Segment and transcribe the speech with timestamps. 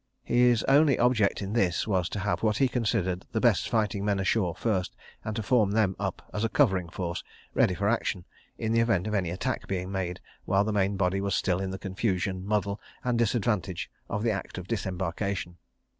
[0.23, 4.17] His only object in this was to have what he considered the best fighting men
[4.19, 8.25] ashore first, and to form them up as a covering force, ready for action,
[8.57, 11.69] in the event of any attack being made while the main body was still in
[11.69, 15.57] the confusion, muddle and disadvantage of the act of disembarkation.